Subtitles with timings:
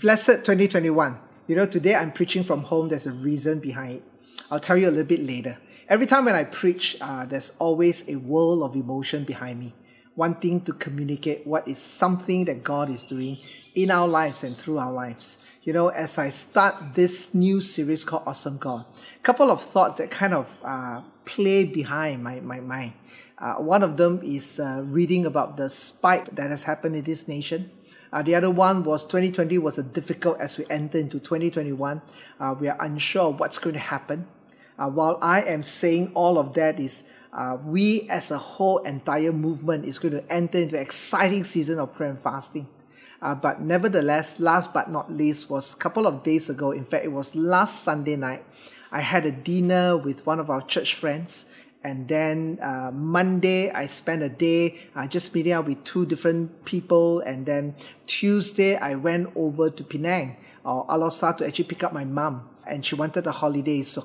[0.00, 1.18] Blessed 2021.
[1.46, 2.88] You know, today I'm preaching from home.
[2.88, 4.02] There's a reason behind it.
[4.50, 5.58] I'll tell you a little bit later.
[5.90, 9.74] Every time when I preach, uh, there's always a world of emotion behind me,
[10.16, 13.40] wanting to communicate what is something that God is doing
[13.74, 15.36] in our lives and through our lives.
[15.64, 18.86] You know, as I start this new series called Awesome God,
[19.16, 22.94] a couple of thoughts that kind of uh, play behind my, my mind.
[23.38, 27.28] Uh, one of them is uh, reading about the spike that has happened in this
[27.28, 27.70] nation
[28.12, 32.02] uh, the other one was 2020 was a difficult as we enter into 2021.
[32.38, 34.26] Uh, we are unsure what's going to happen.
[34.78, 39.32] Uh, while I am saying all of that is uh, we as a whole entire
[39.32, 42.66] movement is going to enter into exciting season of prayer and fasting.
[43.22, 46.72] Uh, but nevertheless, last but not least was a couple of days ago.
[46.72, 48.44] In fact, it was last Sunday night.
[48.90, 51.52] I had a dinner with one of our church friends
[51.82, 56.64] and then uh, Monday, I spent a day uh, just meeting up with two different
[56.66, 57.20] people.
[57.20, 57.74] And then
[58.06, 62.48] Tuesday, I went over to Penang or Alor Star to actually pick up my mom.
[62.66, 64.04] And she wanted a holiday, so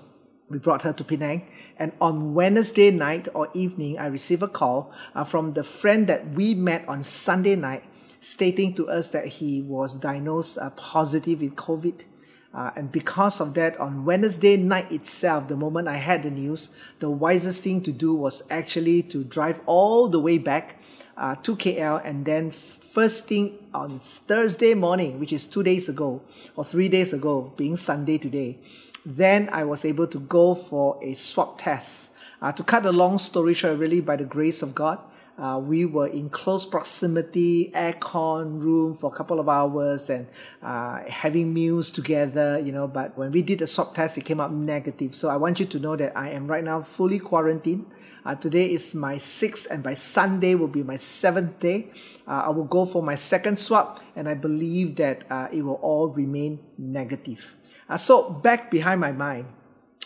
[0.50, 1.50] we brought her to Penang.
[1.78, 6.30] And on Wednesday night or evening, I received a call uh, from the friend that
[6.30, 7.84] we met on Sunday night,
[8.22, 12.06] stating to us that he was diagnosed uh, positive with COVID.
[12.56, 16.70] Uh, and because of that, on Wednesday night itself, the moment I had the news,
[17.00, 20.80] the wisest thing to do was actually to drive all the way back
[21.18, 26.22] uh, to KL and then first thing on Thursday morning, which is two days ago
[26.56, 28.58] or three days ago, being Sunday today,
[29.06, 32.14] then I was able to go for a swab test.
[32.42, 35.00] Uh, to cut a long story short, really by the grace of God,
[35.38, 40.28] uh, we were in close proximity, aircon room for a couple of hours and
[40.62, 42.88] uh, having meals together, you know.
[42.88, 45.14] But when we did the swab test, it came up negative.
[45.14, 47.86] So I want you to know that I am right now fully quarantined.
[48.24, 51.92] Uh, today is my sixth, and by Sunday will be my seventh day.
[52.28, 55.80] Uh, I will go for my second swab, and I believe that uh, it will
[55.82, 57.58] all remain negative.
[57.88, 59.46] Uh, so back behind my mind,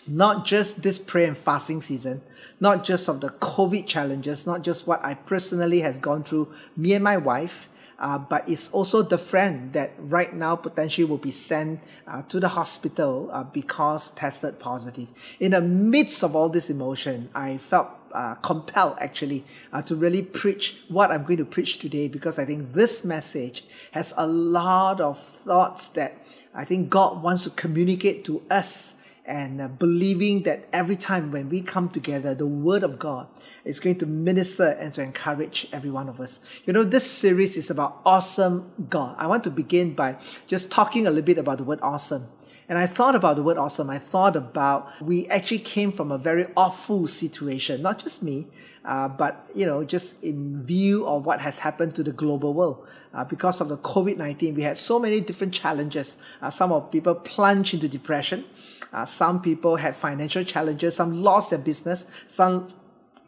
[0.09, 2.21] not just this prayer and fasting season,
[2.59, 6.93] not just of the COVID challenges, not just what I personally has gone through, me
[6.93, 11.31] and my wife, uh, but it's also the friend that right now potentially will be
[11.31, 15.07] sent uh, to the hospital uh, because tested positive.
[15.39, 20.21] In the midst of all this emotion, I felt uh, compelled actually uh, to really
[20.21, 25.01] preach what I'm going to preach today because I think this message has a lot
[25.01, 26.17] of thoughts that
[26.55, 28.98] I think God wants to communicate to us
[29.29, 33.27] and uh, believing that every time when we come together, the Word of God
[33.63, 36.39] is going to minister and to encourage every one of us.
[36.65, 39.15] You know, this series is about awesome God.
[39.19, 40.17] I want to begin by
[40.47, 42.27] just talking a little bit about the word awesome.
[42.67, 43.89] And I thought about the word awesome.
[43.89, 48.47] I thought about we actually came from a very awful situation, not just me,
[48.83, 52.87] uh, but you know, just in view of what has happened to the global world
[53.13, 56.17] uh, because of the COVID nineteen, we had so many different challenges.
[56.41, 58.45] Uh, some of people plunged into depression.
[58.91, 62.67] Uh, some people had financial challenges, some lost their business, some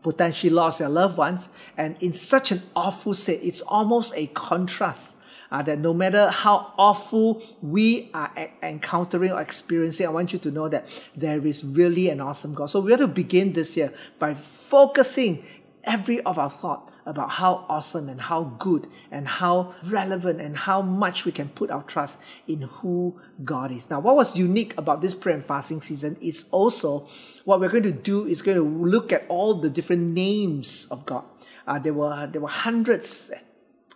[0.01, 1.49] potentially lost their loved ones.
[1.77, 5.17] And in such an awful state, it's almost a contrast.
[5.51, 10.39] Uh, that no matter how awful we are a- encountering or experiencing, I want you
[10.39, 12.67] to know that there is really an awesome God.
[12.67, 15.43] So we have to begin this year by focusing
[15.83, 20.81] every of our thought about how awesome and how good and how relevant and how
[20.81, 23.89] much we can put our trust in who God is.
[23.89, 27.07] Now, what was unique about this prayer and fasting season is also
[27.45, 31.05] what we're going to do is going to look at all the different names of
[31.05, 31.23] God.
[31.67, 33.31] Uh, there were there were hundreds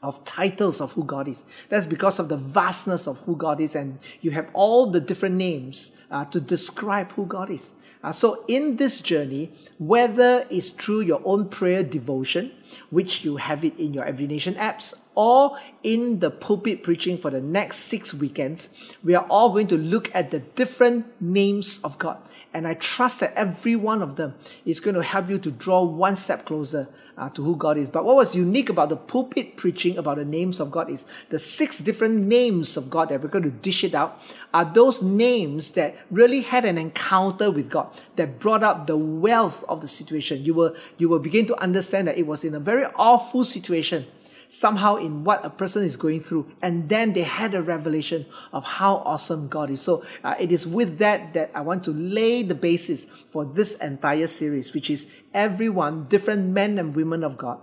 [0.03, 1.44] of titles of who God is.
[1.69, 5.35] That's because of the vastness of who God is, and you have all the different
[5.35, 7.73] names uh, to describe who God is.
[8.05, 12.51] Uh, so, in this journey, whether it's through your own prayer devotion,
[12.90, 17.42] which you have it in your Every apps, or in the pulpit preaching for the
[17.42, 22.18] next six weekends, we are all going to look at the different names of God.
[22.53, 24.34] And I trust that every one of them
[24.66, 26.88] is going to help you to draw one step closer
[27.18, 27.90] uh, to who God is.
[27.90, 31.38] But what was unique about the pulpit preaching about the names of God is the
[31.38, 34.22] six different names of God that we're going to dish it out
[34.53, 39.66] are those names that really had an encounter with God that brought up the wealth
[39.68, 40.44] of the situation.
[40.44, 44.05] You will, you will begin to understand that it was in a very awful situation
[44.47, 46.52] somehow in what a person is going through.
[46.61, 49.81] And then they had a revelation of how awesome god is.
[49.81, 53.75] So uh, it is with that that i want to lay the basis for this
[53.78, 57.59] entire series which is everyone different men and women of god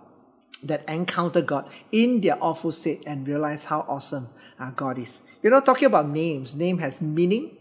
[0.64, 4.28] that encounter god in their awful state and realize how awesome
[4.58, 5.22] uh, god is.
[5.42, 7.56] You know talking about names name has meaning.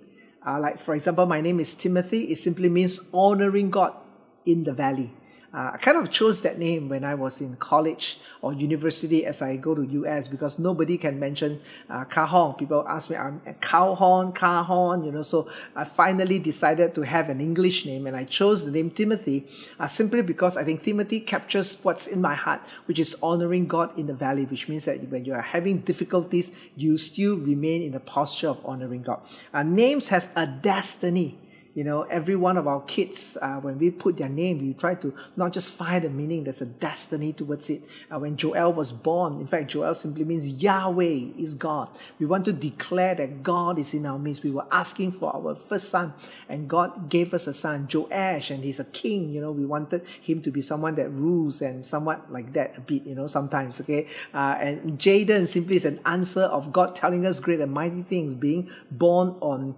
[0.45, 2.31] Uh, like for example my name is timothy.
[2.31, 3.95] It simply means honoring god
[4.45, 5.11] in the valley
[5.53, 9.41] Uh, I kind of chose that name when I was in college or university as
[9.41, 11.59] I go to US because nobody can mention
[11.89, 12.53] uh, Cajon.
[12.53, 15.23] People ask me, I'm Calhoun, Cajon, you know.
[15.23, 19.45] So I finally decided to have an English name and I chose the name Timothy
[19.77, 23.97] uh, simply because I think Timothy captures what's in my heart, which is honoring God
[23.99, 27.93] in the valley, which means that when you are having difficulties, you still remain in
[27.93, 29.21] a posture of honoring God.
[29.53, 31.37] Uh, names has a destiny
[31.73, 34.95] you know, every one of our kids, uh, when we put their name, we try
[34.95, 37.81] to not just find a meaning, there's a destiny towards it.
[38.13, 41.89] Uh, when Joel was born, in fact, Joel simply means Yahweh is God.
[42.19, 44.43] We want to declare that God is in our midst.
[44.43, 46.13] We were asking for our first son,
[46.49, 49.29] and God gave us a son, Joash, and he's a king.
[49.29, 52.81] You know, we wanted him to be someone that rules and somewhat like that a
[52.81, 54.07] bit, you know, sometimes, okay?
[54.33, 58.33] Uh, and Jaden simply is an answer of God telling us great and mighty things,
[58.33, 59.77] being born on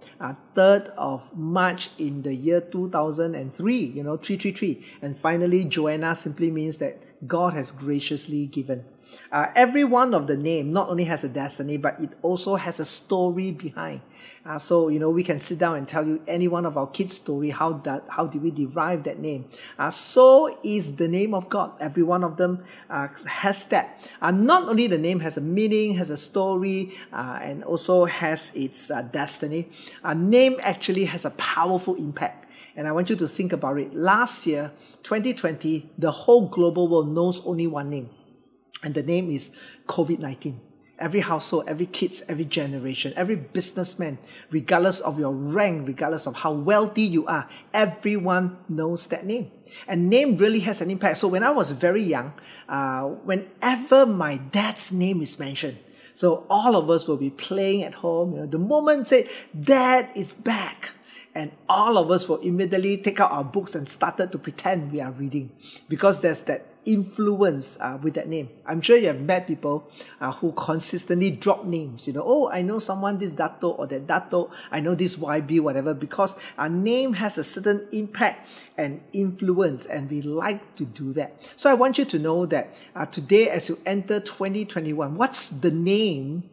[0.55, 4.85] 3rd uh, of March in the year 2003, you know, 333.
[5.01, 8.85] And finally, Joanna simply means that God has graciously given.
[9.31, 12.79] Uh, every one of the name not only has a destiny, but it also has
[12.79, 14.01] a story behind.
[14.45, 16.87] Uh, so you know we can sit down and tell you any one of our
[16.87, 17.49] kids' story.
[17.49, 19.45] How that how did we derive that name?
[19.79, 21.71] Uh, so is the name of God.
[21.79, 24.09] Every one of them uh, has that.
[24.21, 28.51] Uh, not only the name has a meaning, has a story, uh, and also has
[28.55, 29.69] its destiny.
[30.03, 32.43] A name actually has a powerful impact.
[32.75, 33.93] And I want you to think about it.
[33.93, 34.71] Last year,
[35.03, 38.09] 2020, the whole global world knows only one name
[38.83, 39.55] and the name is
[39.87, 40.59] COVID 19.
[40.99, 44.19] Every household, every kids, every generation, every businessman,
[44.51, 49.51] regardless of your rank, regardless of how wealthy you are, everyone knows that name.
[49.87, 51.17] And name really has an impact.
[51.17, 52.33] So when I was very young,
[52.69, 55.79] uh, whenever my dad's name is mentioned,
[56.13, 58.33] so all of us will be playing at home.
[58.33, 59.27] You know, the moment say,
[59.59, 60.91] Dad is back
[61.35, 65.01] and all of us will immediately take out our books and started to pretend we
[65.01, 65.51] are reading
[65.89, 68.49] because there's that influence uh, with that name.
[68.65, 69.89] I'm sure you have met people
[70.19, 72.07] uh, who consistently drop names.
[72.07, 74.51] You know, oh, I know someone this Dato or that Dato.
[74.71, 78.47] I know this YB, whatever, because our name has a certain impact
[78.77, 81.51] and influence, and we like to do that.
[81.55, 85.71] So I want you to know that uh, today, as you enter 2021, what's the
[85.71, 86.49] name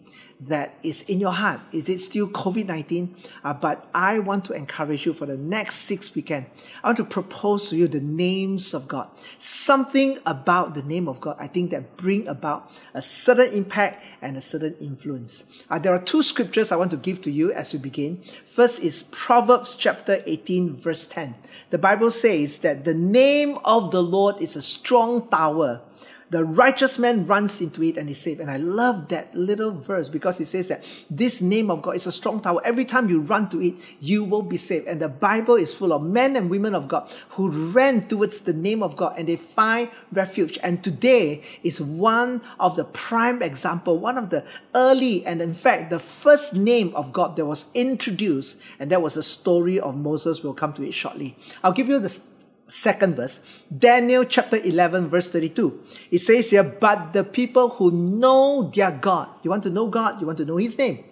[0.46, 1.60] that is in your heart?
[1.72, 3.14] Is it still COVID 19?
[3.44, 6.46] Uh, but I want to encourage you for the next six weekend.
[6.82, 9.08] I want to propose to you the names of God.
[9.38, 14.36] Something about the name of God, I think that bring about a certain impact and
[14.36, 15.64] a certain influence.
[15.68, 18.22] Uh, there are two scriptures I want to give to you as we begin.
[18.44, 21.34] First is Proverbs chapter 18, verse 10.
[21.70, 25.82] The Bible says that the name of the Lord is a strong tower
[26.30, 28.40] the righteous man runs into it and is saved.
[28.40, 32.06] And I love that little verse because it says that this name of God is
[32.06, 32.60] a strong tower.
[32.64, 34.86] Every time you run to it, you will be saved.
[34.86, 38.52] And the Bible is full of men and women of God who ran towards the
[38.52, 40.56] name of God and they find refuge.
[40.62, 44.44] And today is one of the prime example, one of the
[44.74, 48.60] early and in fact the first name of God that was introduced.
[48.78, 50.44] And that was a story of Moses.
[50.44, 51.36] We'll come to it shortly.
[51.64, 52.20] I'll give you the
[52.70, 53.40] second verse,
[53.76, 55.82] Daniel chapter 11, verse 32.
[56.10, 60.20] It says here, But the people who know their God, you want to know God,
[60.20, 61.04] you want to know His name.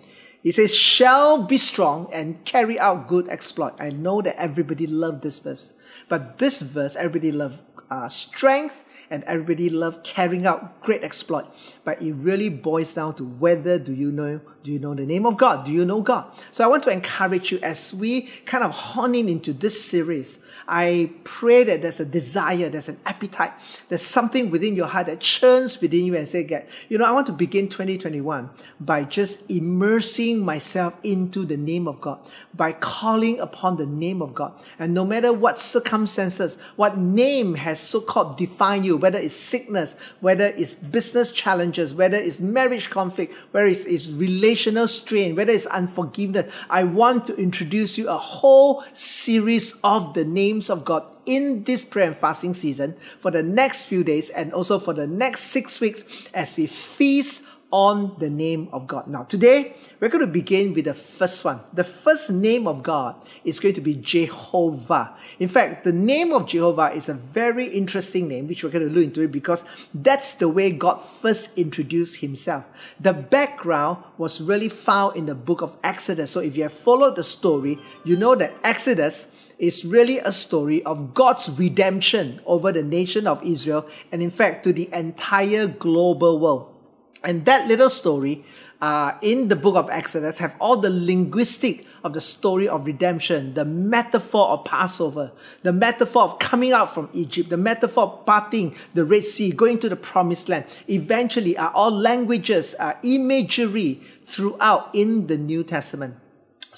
[0.42, 3.74] He says, shall be strong and carry out good exploit.
[3.80, 5.74] I know that everybody loved this verse,
[6.08, 11.46] but this verse, everybody loved uh, strength and everybody loved carrying out great exploit.
[11.84, 15.24] But it really boils down to whether do you know do you know the name
[15.24, 15.64] of God?
[15.64, 16.26] Do you know God?
[16.50, 20.44] So I want to encourage you as we kind of hone in into this series.
[20.66, 23.52] I pray that there's a desire, there's an appetite,
[23.88, 27.12] there's something within your heart that churns within you and say, "Get, you know, I
[27.12, 32.18] want to begin 2021 by just immersing myself into the name of God,
[32.54, 34.52] by calling upon the name of God.
[34.78, 40.46] And no matter what circumstances, what name has so-called defined you, whether it's sickness, whether
[40.46, 46.52] it's business challenges, whether it's marriage conflict, whether it's, it's relational strain, whether it's unforgiveness,
[46.70, 51.84] I want to introduce you a whole series of the names of God in this
[51.84, 55.78] prayer and fasting season for the next few days and also for the next six
[55.78, 59.08] weeks as we feast on the name of God.
[59.08, 61.60] Now, today we're going to begin with the first one.
[61.74, 65.14] The first name of God is going to be Jehovah.
[65.38, 68.94] In fact, the name of Jehovah is a very interesting name, which we're going to
[68.94, 72.64] look into it because that's the way God first introduced himself.
[73.00, 76.30] The background was really found in the book of Exodus.
[76.30, 80.82] So if you have followed the story, you know that Exodus is really a story
[80.84, 86.38] of God's redemption over the nation of Israel and in fact to the entire global
[86.38, 86.77] world.
[87.24, 88.44] And that little story
[88.80, 93.54] uh, in the book of Exodus have all the linguistic of the story of redemption,
[93.54, 95.32] the metaphor of Passover,
[95.62, 99.78] the metaphor of coming out from Egypt, the metaphor of parting the Red Sea, going
[99.80, 106.14] to the promised land, eventually are all languages, are imagery throughout in the New Testament.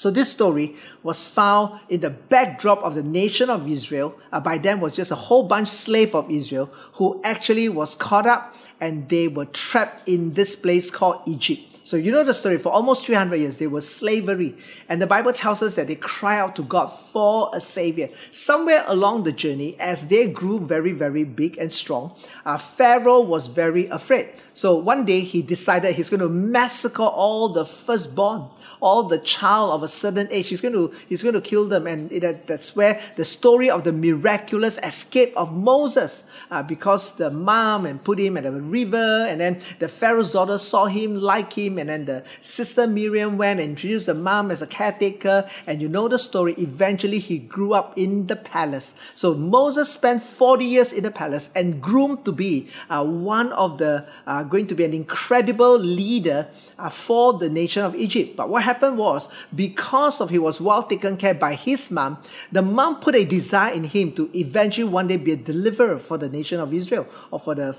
[0.01, 4.19] So this story was found in the backdrop of the nation of Israel.
[4.33, 8.27] Uh, by then was just a whole bunch slave of Israel who actually was caught
[8.27, 11.70] up and they were trapped in this place called Egypt.
[11.91, 12.57] So you know the story.
[12.57, 14.57] For almost 300 years, there was slavery.
[14.89, 18.11] And the Bible tells us that they cry out to God for a savior.
[18.31, 22.13] Somewhere along the journey, as they grew very, very big and strong,
[22.47, 24.29] uh, Pharaoh was very afraid.
[24.53, 29.73] So one day he decided he's going to massacre all the firstborn, all the child
[29.73, 30.47] of a certain age.
[30.47, 31.89] He's going to, he's going to kill them.
[31.89, 32.09] And
[32.47, 38.05] that's where the story of the miraculous escape of Moses, uh, because the mom and
[38.05, 41.89] put him at a river, and then the Pharaoh's daughter saw him, like him, and
[41.89, 45.49] then the sister Miriam went and introduced the mom as a caretaker.
[45.67, 46.55] And you know the story.
[46.59, 48.95] Eventually, he grew up in the palace.
[49.15, 53.79] So Moses spent 40 years in the palace and groomed to be uh, one of
[53.79, 58.37] the, uh, going to be an incredible leader uh, for the nation of Egypt.
[58.37, 62.19] But what happened was, because of he was well taken care by his mom,
[62.53, 66.19] the mom put a desire in him to eventually one day be a deliverer for
[66.19, 67.77] the nation of Israel or for the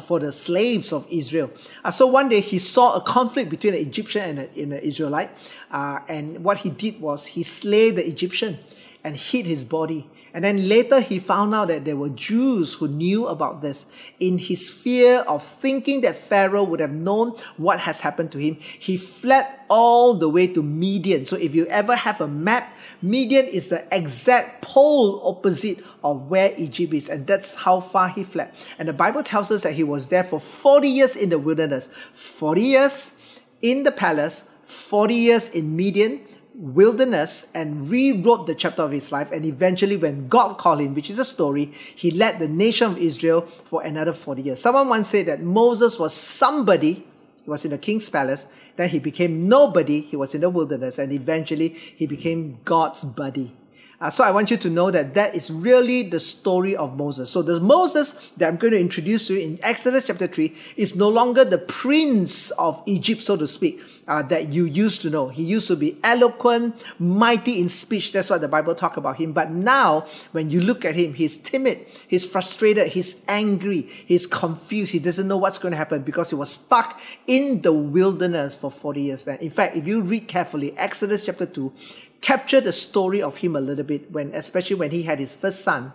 [0.00, 1.50] for the slaves of Israel.
[1.82, 5.30] Uh, so one day he saw a conflict between an Egyptian and an, Israelite.
[5.70, 8.58] Uh, and what he did was he slayed the Egyptian
[9.02, 10.08] and hid his body.
[10.34, 13.86] And then later he found out that there were Jews who knew about this.
[14.20, 18.56] In his fear of thinking that Pharaoh would have known what has happened to him,
[18.60, 21.24] he fled all the way to Midian.
[21.24, 26.52] So if you ever have a map, Midian is the exact pole opposite of where
[26.56, 27.08] Egypt is.
[27.08, 28.52] And that's how far he fled.
[28.78, 31.88] And the Bible tells us that he was there for 40 years in the wilderness,
[32.12, 33.16] 40 years
[33.62, 36.20] in the palace, 40 years in Midian,
[36.58, 39.30] wilderness and rewrote the chapter of his life.
[39.30, 42.98] And eventually, when God called him, which is a story, he led the nation of
[42.98, 44.60] Israel for another 40 years.
[44.60, 47.06] Someone once said that Moses was somebody,
[47.48, 50.98] he was in the king's palace, then he became nobody, he was in the wilderness,
[50.98, 53.56] and eventually he became God's buddy.
[54.00, 57.30] Uh, so I want you to know that that is really the story of Moses.
[57.30, 60.94] So the Moses that I'm going to introduce to you in Exodus chapter 3 is
[60.94, 65.28] no longer the prince of Egypt, so to speak, uh, that you used to know.
[65.28, 68.12] He used to be eloquent, mighty in speech.
[68.12, 69.32] That's what the Bible talk about him.
[69.32, 74.92] But now, when you look at him, he's timid, he's frustrated, he's angry, he's confused.
[74.92, 78.70] He doesn't know what's going to happen because he was stuck in the wilderness for
[78.70, 79.24] 40 years.
[79.24, 81.72] Then, in fact, if you read carefully, Exodus chapter 2,
[82.20, 85.60] capture the story of him a little bit when, especially when he had his first
[85.60, 85.92] son.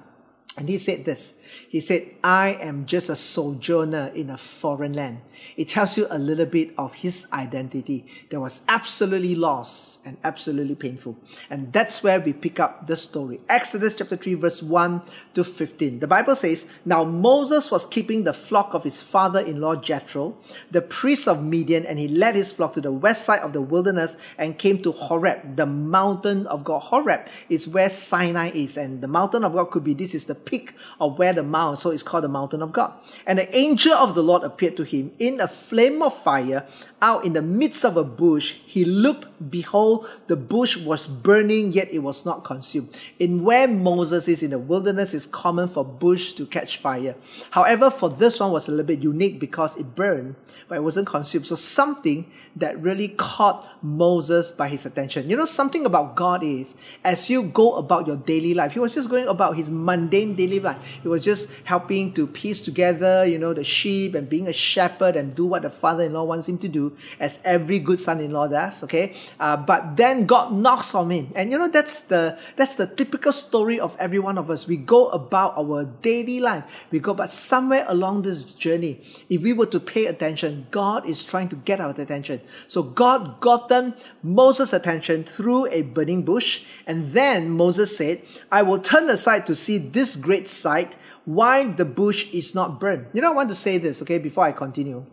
[0.58, 1.34] And he said this.
[1.70, 5.22] He said, I am just a sojourner in a foreign land.
[5.58, 10.76] It tells you a little bit of his identity that was absolutely lost and absolutely
[10.76, 11.18] painful.
[11.50, 13.42] And that's where we pick up the story.
[13.50, 15.02] Exodus chapter 3, verse 1
[15.34, 16.00] to 15.
[16.00, 20.38] The Bible says, Now Moses was keeping the flock of his father in law Jethro,
[20.72, 23.62] the priest of Midian, and he led his flock to the west side of the
[23.62, 26.80] wilderness and came to Horeb, the mountain of God.
[26.80, 30.36] Horeb is where Sinai is, and the mountain of God could be this is the
[30.46, 32.94] peak of where the mount, so it's called the mountain of God.
[33.26, 36.68] And the angel of the Lord appeared to him in a flame of fire
[37.04, 38.56] out in the midst of a bush.
[38.66, 42.98] He looked, behold, the bush was burning, yet it was not consumed.
[43.20, 47.16] In where Moses is in the wilderness, it's common for bush to catch fire.
[47.52, 50.36] However, for this one was a little bit unique because it burned,
[50.70, 51.46] but it wasn't consumed.
[51.46, 55.30] So something that really caught Moses by his attention.
[55.30, 58.94] You know, something about God is as you go about your daily life, he was
[58.94, 60.82] just going about his mundane daily life.
[61.02, 65.18] He was just helping to piece together, you know, the sheep and being a shepherd
[65.18, 68.84] and do what the father-in-law wants him to do, as every good son-in-law does.
[68.84, 72.88] Okay, uh, but then God knocks on him, and you know that's the that's the
[72.88, 74.68] typical story of every one of us.
[74.68, 76.86] We go about our daily life.
[76.92, 81.24] We go, but somewhere along this journey, if we were to pay attention, God is
[81.24, 82.42] trying to get our attention.
[82.68, 88.22] So God got them Moses' attention through a burning bush, and then Moses said,
[88.52, 90.96] "I will turn aside to see this great sight."
[91.26, 93.08] why the bush is not burned.
[93.14, 95.06] You know, I want to say this, okay, before I continue.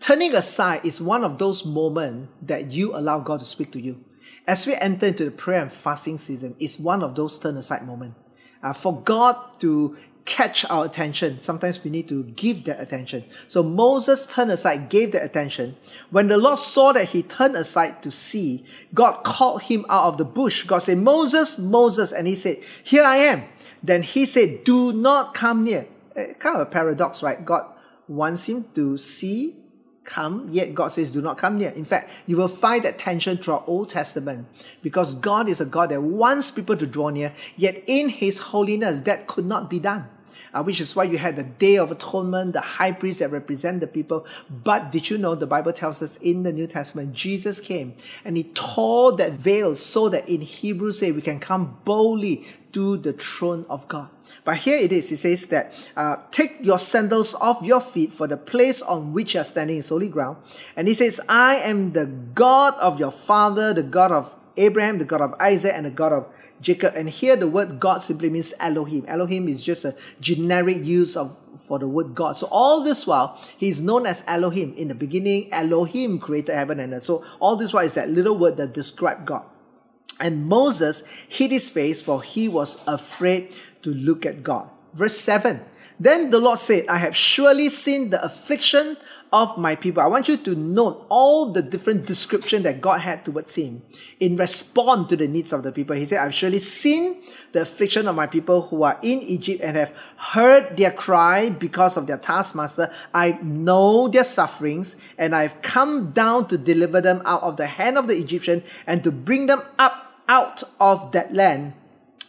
[0.00, 4.02] Turning aside is one of those moments that you allow God to speak to you.
[4.46, 7.86] As we enter into the prayer and fasting season, it's one of those turn aside
[7.86, 8.18] moments.
[8.62, 13.24] Uh, for God to catch our attention, sometimes we need to give that attention.
[13.48, 15.76] So Moses turned aside, gave that attention.
[16.10, 18.64] When the Lord saw that he turned aside to see,
[18.94, 20.64] God called him out of the bush.
[20.64, 22.12] God said, Moses, Moses.
[22.12, 23.44] And he said, Here I am.
[23.82, 25.86] Then he said, Do not come near.
[26.16, 27.44] Eh, kind of a paradox, right?
[27.44, 27.66] God
[28.08, 29.56] wants him to see,
[30.10, 31.70] come, yet God says, do not come near.
[31.70, 34.46] In fact, you will find that tension throughout Old Testament
[34.82, 39.00] because God is a God that wants people to draw near, yet in His holiness,
[39.02, 40.08] that could not be done.
[40.52, 43.80] Uh, which is why you had the Day of Atonement, the high priest that represent
[43.80, 44.26] the people.
[44.48, 48.36] But did you know the Bible tells us in the New Testament, Jesus came and
[48.36, 53.12] he tore that veil so that in Hebrews say we can come boldly to the
[53.12, 54.10] throne of God.
[54.44, 55.10] But here it is.
[55.10, 59.34] It says that uh, take your sandals off your feet, for the place on which
[59.34, 60.38] you are standing is holy ground.
[60.76, 65.04] And he says, I am the God of your father, the God of Abraham, the
[65.04, 66.26] God of Isaac, and the God of
[66.60, 66.94] Jacob.
[66.94, 69.04] And here the word God simply means Elohim.
[69.08, 72.36] Elohim is just a generic use of for the word God.
[72.36, 74.74] So all this while, he's known as Elohim.
[74.74, 77.04] In the beginning, Elohim created heaven and earth.
[77.04, 79.44] So all this while is that little word that describes God.
[80.20, 84.68] And Moses hid his face, for he was afraid to look at God.
[84.92, 85.60] Verse 7
[85.98, 88.96] Then the Lord said, I have surely seen the affliction
[89.32, 90.02] of my people.
[90.02, 93.82] I want you to note all the different description that God had towards him
[94.18, 95.94] in response to the needs of the people.
[95.94, 97.22] He said, I've surely seen
[97.52, 101.96] the affliction of my people who are in Egypt and have heard their cry because
[101.96, 102.92] of their taskmaster.
[103.14, 107.98] I know their sufferings and I've come down to deliver them out of the hand
[107.98, 111.74] of the Egyptian and to bring them up out of that land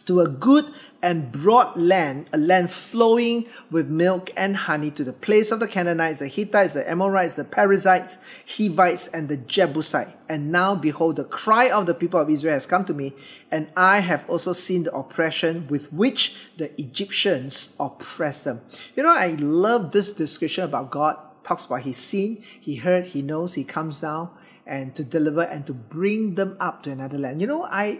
[0.06, 0.64] to a good
[1.02, 5.66] and broad land, a land flowing with milk and honey, to the place of the
[5.66, 10.16] Canaanites, the Hittites, the Amorites, the Perizzites, Hivites, and the Jebusite.
[10.28, 13.12] And now, behold, the cry of the people of Israel has come to me,
[13.50, 18.60] and I have also seen the oppression with which the Egyptians oppress them.
[18.94, 21.16] You know, I love this description about God.
[21.42, 24.30] Talks about He's seen, He heard, He knows, He comes down
[24.64, 27.40] and to deliver and to bring them up to another land.
[27.40, 27.98] You know, I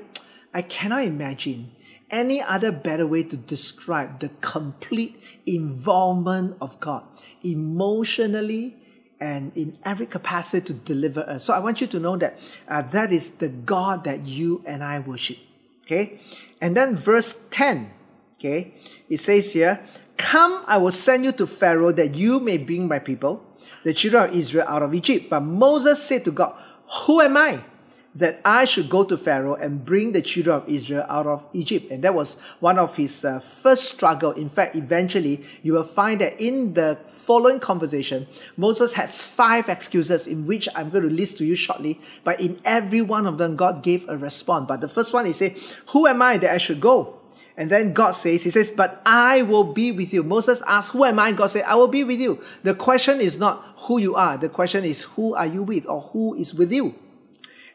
[0.54, 1.72] I cannot imagine
[2.12, 7.04] any other better way to describe the complete involvement of God
[7.42, 8.76] emotionally
[9.18, 11.44] and in every capacity to deliver us.
[11.44, 12.38] So I want you to know that
[12.68, 15.38] uh, that is the God that you and I worship.
[15.84, 16.20] Okay,
[16.60, 17.90] and then verse 10,
[18.38, 18.74] okay,
[19.08, 19.84] it says here,
[20.16, 23.44] Come, I will send you to Pharaoh that you may bring my people
[23.82, 25.28] the children of Israel out of Egypt.
[25.28, 26.54] But Moses said to God,
[27.06, 27.64] Who am I?
[28.14, 31.90] That I should go to Pharaoh and bring the children of Israel out of Egypt.
[31.90, 34.32] And that was one of his uh, first struggle.
[34.32, 38.26] In fact, eventually, you will find that in the following conversation,
[38.58, 42.00] Moses had five excuses in which I'm going to list to you shortly.
[42.22, 44.66] But in every one of them, God gave a response.
[44.68, 45.56] But the first one, he said,
[45.88, 47.18] Who am I that I should go?
[47.56, 50.22] And then God says, He says, But I will be with you.
[50.22, 51.32] Moses asked, Who am I?
[51.32, 52.40] God said, I will be with you.
[52.62, 54.38] The question is not who you are.
[54.38, 56.94] The question is, Who are you with or who is with you?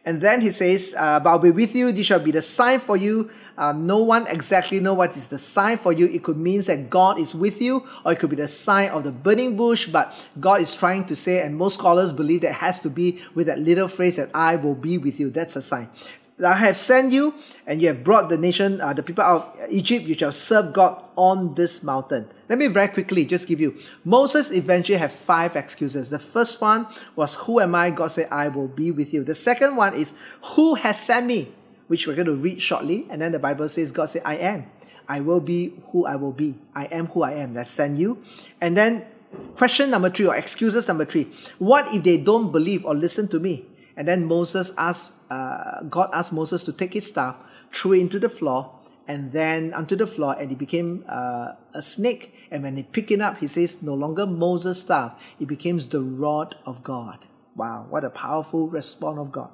[0.08, 1.92] And then he says, uh, But I'll be with you.
[1.92, 3.30] This shall be the sign for you.
[3.58, 6.06] Um, no one exactly know what is the sign for you.
[6.06, 9.04] It could mean that God is with you, or it could be the sign of
[9.04, 9.88] the burning bush.
[9.88, 13.48] But God is trying to say, and most scholars believe that has to be with
[13.48, 15.30] that little phrase that I will be with you.
[15.30, 15.90] That's a sign.
[16.44, 17.34] I have sent you,
[17.66, 20.06] and you have brought the nation, uh, the people out of Egypt.
[20.06, 22.28] You shall serve God on this mountain.
[22.48, 23.76] Let me very quickly just give you.
[24.06, 26.12] Moses eventually had five excuses.
[26.12, 29.34] The first one was, "Who am I?" God said, "I will be with you." The
[29.34, 30.14] second one is,
[30.56, 31.52] "Who has sent me?"
[31.88, 33.08] Which we're going to read shortly.
[33.10, 34.66] And then the Bible says, "God said, I am.
[35.10, 36.56] I will be who I will be.
[36.76, 38.22] I am who I am." That sent you.
[38.62, 39.06] And then
[39.56, 43.40] question number three, or excuses number three: What if they don't believe or listen to
[43.40, 43.66] me?
[43.96, 47.36] And then Moses asked, uh, God asked Moses to take his staff,
[47.72, 48.74] threw it into the floor,
[49.08, 52.34] and then onto the floor, and it became uh, a snake.
[52.52, 56.02] And when he picked it up, he says, no longer Moses' staff, it becomes the
[56.02, 57.26] rod of God.
[57.56, 59.52] Wow, what a powerful response of God.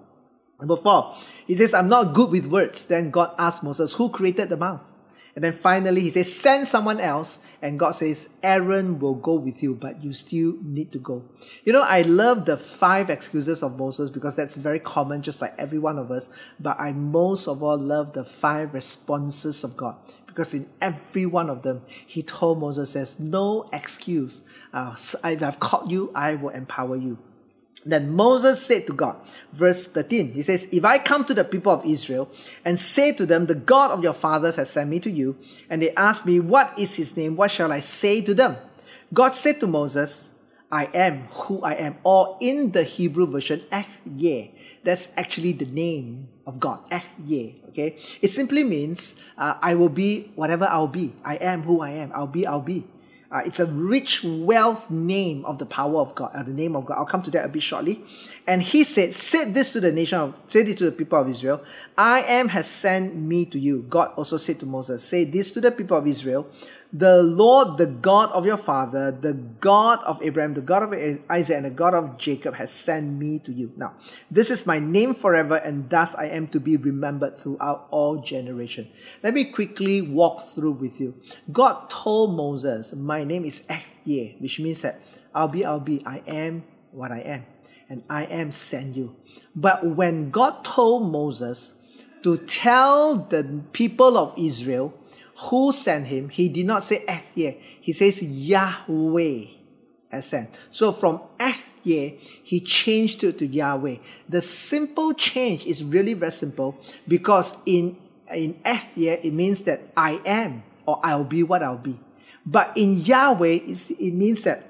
[0.59, 2.85] Number four, he says, I'm not good with words.
[2.85, 4.85] Then God asked Moses, Who created the mouth?
[5.35, 7.39] And then finally, he says, Send someone else.
[7.61, 11.23] And God says, Aaron will go with you, but you still need to go.
[11.63, 15.55] You know, I love the five excuses of Moses because that's very common, just like
[15.57, 16.29] every one of us.
[16.59, 19.95] But I most of all love the five responses of God
[20.27, 24.41] because in every one of them, he told Moses, There's no excuse.
[24.73, 27.17] Uh, if I've called you, I will empower you.
[27.85, 29.17] Then Moses said to God,
[29.51, 32.29] verse 13, he says, If I come to the people of Israel
[32.63, 35.37] and say to them, The God of your fathers has sent me to you,
[35.69, 37.35] and they ask me, What is his name?
[37.35, 38.55] What shall I say to them?
[39.13, 40.33] God said to Moses,
[40.73, 41.97] I am who I am.
[42.03, 44.49] Or in the Hebrew version, Ehyeh.
[44.83, 47.69] That's actually the name of God, Ehyeh.
[47.69, 47.97] Okay?
[48.21, 51.13] It simply means, uh, I will be whatever I'll be.
[51.23, 52.11] I am who I am.
[52.15, 52.85] I'll be, I'll be.
[53.33, 56.85] Uh, it's a rich wealth name of the power of God, uh, the name of
[56.85, 56.99] God.
[56.99, 58.05] I'll come to that a bit shortly.
[58.45, 61.27] And he said, Say this to the nation of, say this to the people of
[61.27, 61.63] Israel.
[61.97, 63.87] I am has sent me to you.
[63.89, 66.47] God also said to Moses, Say this to the people of Israel.
[66.95, 70.93] The Lord, the God of your father, the God of Abraham, the God of
[71.27, 73.71] Isaac, and the God of Jacob has sent me to you.
[73.75, 73.95] Now,
[74.29, 78.87] this is my name forever, and thus I am to be remembered throughout all generation.
[79.23, 81.15] Let me quickly walk through with you.
[81.51, 85.01] God told Moses, My name is Ehyeh, which means that
[85.33, 87.45] I'll be, I'll be, I am what I am,
[87.89, 89.15] and I am send you.
[89.55, 91.73] But when God told Moses
[92.21, 94.93] to tell the people of Israel
[95.35, 99.45] who sent him, he did not say Ehyeh, he says Yahweh
[100.09, 100.49] has sent.
[100.71, 103.97] So from Ehyeh, he changed it to Yahweh.
[104.29, 107.97] The simple change is really very simple because in,
[108.31, 111.99] in Ehyeh, it means that I am or I'll be what I'll be.
[112.45, 114.69] But in Yahweh, it means that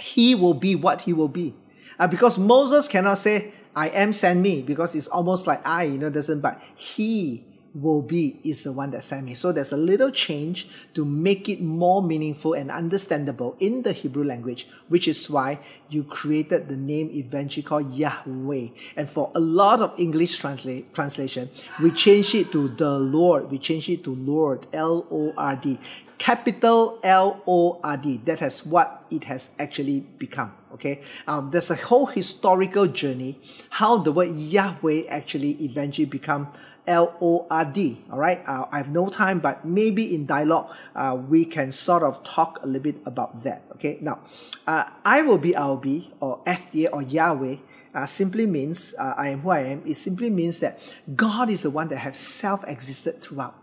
[0.00, 1.54] he will be what he will be.
[1.98, 5.98] Uh, because Moses cannot say, I am send me, because it's almost like I, you
[5.98, 9.34] know, doesn't, but he will be is the one that sent me.
[9.34, 14.24] So there's a little change to make it more meaningful and understandable in the Hebrew
[14.24, 18.68] language, which is why you created the name eventually called Yahweh.
[18.96, 23.50] And for a lot of English transla- translation, we change it to the Lord.
[23.50, 25.78] We change it to Lord, L-O-R-D.
[26.18, 28.20] Capital L-O-R-D.
[28.24, 30.52] That has what it has actually become.
[30.74, 36.46] Okay, um, there's a whole historical journey how the word Yahweh actually eventually become
[36.86, 38.02] L O R D.
[38.10, 42.02] All right, uh, I have no time, but maybe in dialogue uh, we can sort
[42.02, 43.62] of talk a little bit about that.
[43.74, 44.20] Okay, now
[44.66, 47.56] uh, I will be, I'll be, or Ehyeh or Yahweh.
[47.92, 49.82] Uh, simply means uh, I am who I am.
[49.84, 50.78] It simply means that
[51.16, 53.59] God is the one that has self-existed throughout.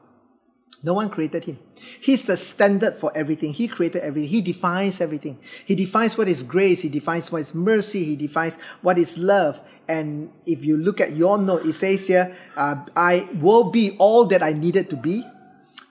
[0.83, 1.57] No one created him.
[1.99, 3.51] He's the standard for everything.
[3.51, 4.29] He created everything.
[4.29, 5.39] He defines everything.
[5.65, 6.81] He defines what is grace.
[6.81, 8.03] He defines what is mercy.
[8.03, 9.59] He defines what is love.
[9.87, 14.25] And if you look at your note, it says here, uh, I will be all
[14.25, 15.23] that I needed to be.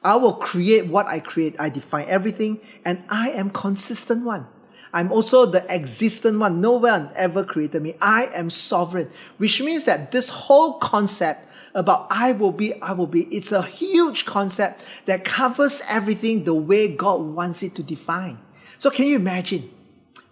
[0.04, 1.56] I will create what I create.
[1.58, 2.60] I define everything.
[2.84, 4.46] And I am consistent one.
[4.92, 6.60] I'm also the existent one.
[6.60, 7.96] No one ever created me.
[8.00, 11.45] I am sovereign, which means that this whole concept
[11.76, 13.24] about I will be, I will be.
[13.24, 18.38] It's a huge concept that covers everything the way God wants it to define.
[18.78, 19.70] So can you imagine?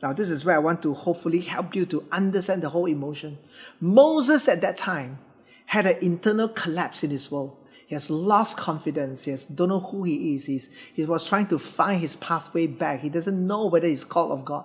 [0.02, 3.38] Now, this is where I want to hopefully help you to understand the whole emotion.
[3.80, 5.18] Moses at that time
[5.66, 7.57] had an internal collapse in his world.
[7.86, 9.24] He has lost confidence.
[9.24, 10.46] He has don't know who he is.
[10.46, 13.00] He's, he was trying to find his pathway back.
[13.00, 14.64] He doesn't know whether he's called of God.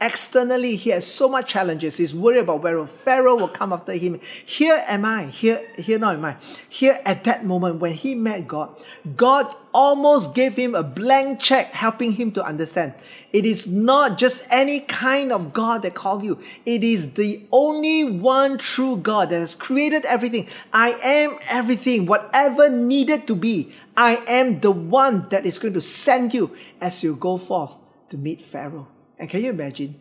[0.00, 1.96] Externally, he has so much challenges.
[1.96, 4.20] He's worried about whether Pharaoh will come after him.
[4.44, 5.26] Here am I.
[5.26, 6.36] Here, here now am I.
[6.68, 8.84] Here at that moment when he met God,
[9.16, 12.94] God almost gave him a blank check, helping him to understand.
[13.30, 16.40] It is not just any kind of God that called you.
[16.64, 20.48] It is the only one true God that has created everything.
[20.72, 23.70] I am everything, whatever needed to be.
[23.94, 27.74] I am the one that is going to send you as you go forth
[28.08, 28.88] to meet Pharaoh.
[29.18, 30.00] And can you imagine?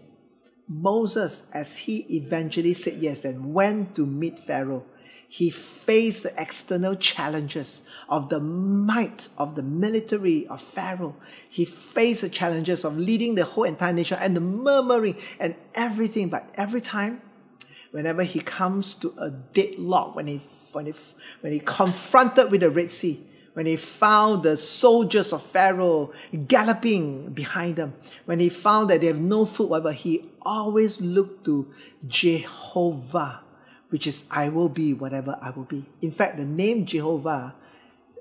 [0.70, 4.86] Moses, as he eventually said yes and went to meet Pharaoh,
[5.28, 11.16] he faced the external challenges of the might of the military of Pharaoh.
[11.50, 16.30] He faced the challenges of leading the whole entire nation and the murmuring and everything.
[16.30, 17.22] But every time,
[17.92, 20.42] whenever he comes to a deadlock, when he,
[20.74, 20.94] when he,
[21.42, 23.22] when he confronted with the Red Sea,
[23.54, 26.12] when he found the soldiers of Pharaoh
[26.46, 27.94] galloping behind them,
[28.26, 31.72] when he found that they have no food, whatever, he always looked to
[32.06, 33.40] Jehovah,
[33.89, 35.86] which is I will be whatever I will be.
[36.02, 37.56] In fact, the name Jehovah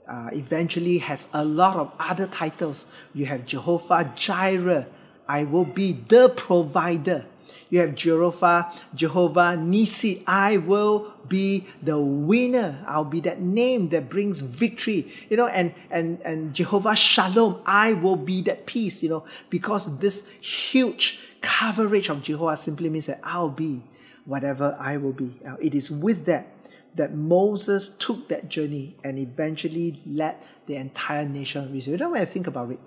[0.06, 2.86] uh, eventually has a lot of other titles.
[3.14, 4.86] You have Jehovah Jireh,
[5.28, 7.26] I will be the provider.
[7.70, 10.22] You have Jehovah, Jehovah Nisi.
[10.26, 12.84] I will be the winner.
[12.86, 15.10] I'll be that name that brings victory.
[15.28, 17.60] You know, and and and Jehovah Shalom.
[17.66, 19.02] I will be that peace.
[19.02, 23.82] You know, because this huge coverage of Jehovah simply means that I'll be
[24.24, 25.40] whatever I will be.
[25.60, 26.48] It is with that
[26.94, 31.68] that Moses took that journey and eventually led the entire nation.
[31.74, 32.78] You know, when I think about it,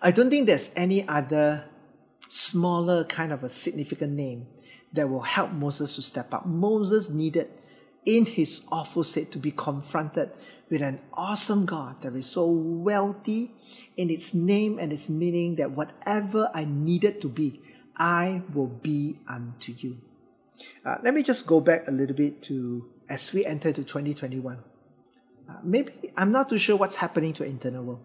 [0.00, 1.66] I don't think there's any other
[2.28, 4.46] smaller kind of a significant name
[4.94, 6.46] that will help Moses to step up.
[6.46, 7.48] Moses needed,
[8.06, 10.30] in his awful state, to be confronted
[10.70, 13.52] with an awesome God that is so wealthy
[13.98, 17.60] in its name and its meaning that whatever I needed to be,
[17.96, 19.98] I will be unto you.
[20.84, 24.58] Uh, let me just go back a little bit to as we enter to 2021.
[25.48, 28.00] Uh, maybe I'm not too sure what's happening to internal world.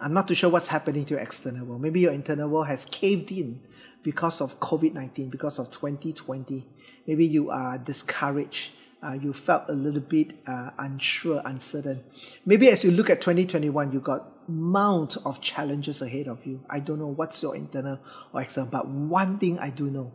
[0.00, 1.82] I'm not too sure what's happening to external world.
[1.82, 3.60] Maybe your internal world has caved in
[4.02, 6.66] because of COVID 19, because of 2020.
[7.06, 8.70] Maybe you are discouraged.
[9.02, 12.02] uh, you felt a little bit uh, unsure, uncertain.
[12.44, 16.64] Maybe as you look at 2021, you got mount of challenges ahead of you.
[16.68, 18.00] I don't know what's your internal
[18.32, 20.12] or external, but one thing I do know,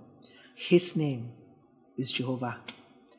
[0.56, 1.34] His name
[1.98, 2.62] is Jehovah.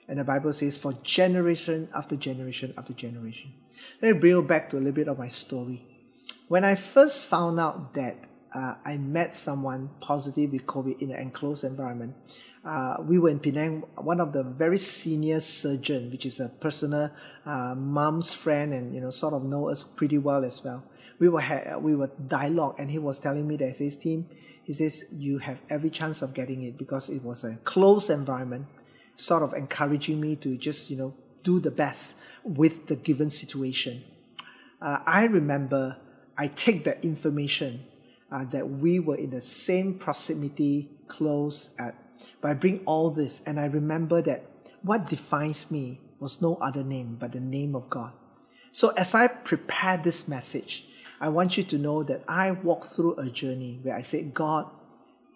[0.09, 3.53] And the Bible says, for generation after generation after generation.
[4.01, 5.85] Let me bring you back to a little bit of my story.
[6.49, 8.17] When I first found out that
[8.55, 12.15] uh, I met someone positive with COVID in an enclosed environment,
[12.65, 17.11] uh, we were in Penang, one of the very senior surgeon, which is a personal
[17.45, 20.85] uh, mom's friend and, you know, sort of know us pretty well as well.
[21.19, 24.27] We were, ha- we were dialogue and he was telling me that, says, Tim,
[24.67, 28.67] he says, you have every chance of getting it because it was a closed environment
[29.15, 34.03] sort of encouraging me to just, you know, do the best with the given situation.
[34.83, 35.99] Uh, I remember
[36.37, 37.85] I take that information
[38.33, 41.95] uh, that we were in the same proximity, close at,
[42.41, 44.51] but I bring all this and I remember that
[44.83, 48.15] what defines me was no other name but the name of God.
[48.73, 50.86] So as I prepare this message,
[51.21, 54.71] I want you to know that I walked through a journey where I said, God,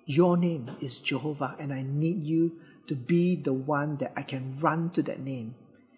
[0.05, 4.59] your name is Jehovah, and I need you to be the one that I can
[4.59, 5.55] run to that name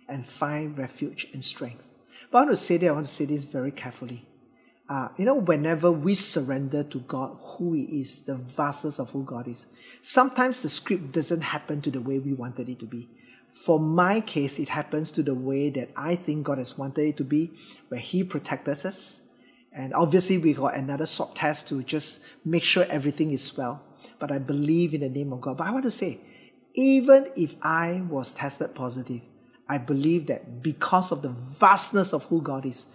[0.08, 1.88] and find refuge and strength.
[2.30, 4.26] But I want to say that, I want to say this very carefully.
[4.88, 9.24] Uh, you know, whenever we surrender to God who He is, the vastness of who
[9.24, 9.66] God is,
[10.02, 13.08] sometimes the script doesn't happen to the way we wanted it to be.
[13.48, 17.16] For my case, it happens to the way that I think God has wanted it
[17.16, 17.52] to be,
[17.88, 19.21] where He protects us.
[19.74, 23.82] And obviously, we got another swab test to just make sure everything is well.
[24.18, 25.56] But I believe in the name of God.
[25.56, 26.20] But I want to say,
[26.74, 29.22] even if I was tested positive,
[29.68, 32.87] I believe that because of the vastness of who God is,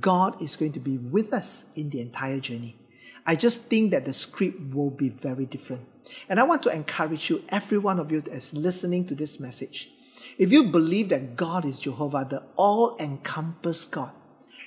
[0.00, 2.76] God is going to be with us in the entire journey.
[3.24, 5.86] I just think that the script will be very different.
[6.28, 9.40] And I want to encourage you, every one of you that is listening to this
[9.40, 9.90] message,
[10.38, 14.12] if you believe that God is Jehovah, the all encompassed God,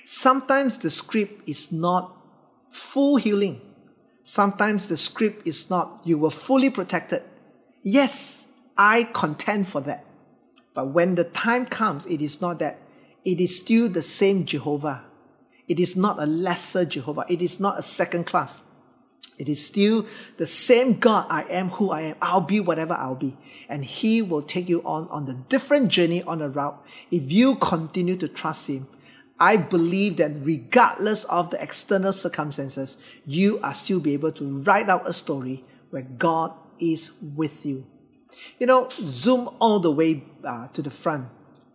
[0.04, 2.16] sometimes the script is not
[2.70, 3.60] full healing.
[4.22, 7.22] Sometimes the script is not you were fully protected.
[7.82, 10.04] Yes, I contend for that.
[10.74, 12.78] But when the time comes, it is not that.
[13.24, 15.04] It is still the same Jehovah.
[15.68, 17.24] It is not a lesser Jehovah.
[17.28, 18.64] It is not a second class.
[19.38, 21.26] It is still the same God.
[21.30, 22.16] I am who I am.
[22.20, 23.36] I'll be whatever I'll be.
[23.68, 26.78] And He will take you on on the different journey on the route.
[27.10, 28.86] If you continue to trust Him,
[29.40, 34.90] I believe that regardless of the external circumstances, you are still be able to write
[34.90, 37.86] out a story where God is with you.
[38.58, 41.28] You know, zoom all the way uh, to the front,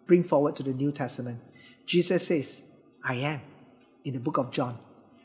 [0.06, 1.42] bring forward to the New Testament.
[1.88, 2.66] Jesus says,
[3.04, 3.42] I am,
[4.04, 4.78] in the book of John.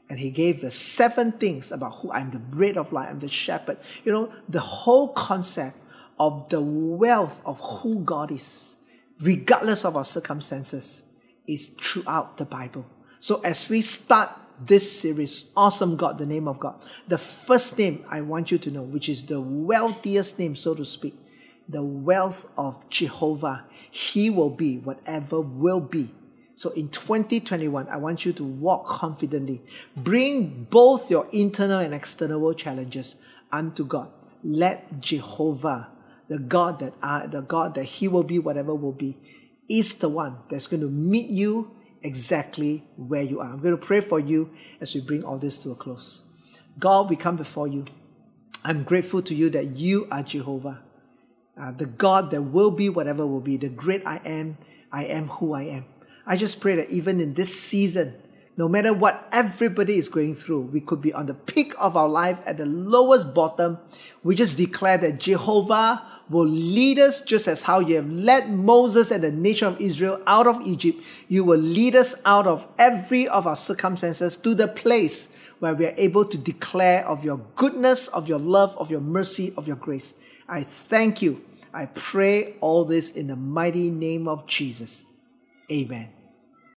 [0.09, 3.29] And he gave the seven things about who I'm the bread of life, I'm the
[3.29, 3.79] shepherd.
[4.05, 5.76] You know, the whole concept
[6.18, 8.76] of the wealth of who God is,
[9.20, 11.05] regardless of our circumstances,
[11.46, 12.87] is throughout the Bible.
[13.18, 14.31] So as we start
[14.64, 16.83] this series, Awesome God, the name of God.
[17.09, 20.85] The first name I want you to know, which is the wealthiest name, so to
[20.85, 21.14] speak,
[21.68, 23.64] the wealth of Jehovah.
[23.90, 26.12] He will be whatever will be.
[26.55, 29.62] So in 2021, I want you to walk confidently.
[29.96, 34.11] Bring both your internal and external challenges unto God.
[34.42, 35.88] Let Jehovah,
[36.29, 39.16] the God that I, the God that He will be, whatever will be,
[39.70, 41.70] is the one that's going to meet you
[42.02, 43.52] exactly where you are.
[43.52, 46.22] I'm going to pray for you as we bring all this to a close.
[46.78, 47.85] God, we come before you.
[48.64, 50.83] I'm grateful to you that you are Jehovah,
[51.59, 54.59] uh, the God that will be whatever will be, the great I am.
[54.92, 55.85] I am who I am.
[56.26, 58.14] I just pray that even in this season,
[58.56, 62.09] no matter what everybody is going through, we could be on the peak of our
[62.09, 63.78] life at the lowest bottom.
[64.22, 69.10] We just declare that Jehovah will lead us just as how you have led Moses
[69.10, 71.04] and the nation of Israel out of Egypt.
[71.28, 75.86] You will lead us out of every of our circumstances to the place where we
[75.86, 79.76] are able to declare of your goodness, of your love, of your mercy, of your
[79.76, 80.14] grace.
[80.48, 81.44] I thank you.
[81.74, 85.04] I pray all this in the mighty name of Jesus.
[85.70, 86.19] Amen.